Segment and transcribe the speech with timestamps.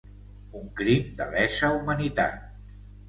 [0.59, 2.73] Un crim de lesa humanitat.